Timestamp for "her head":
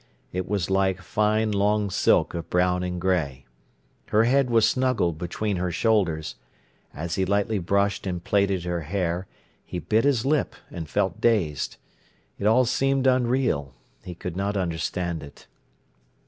4.07-4.49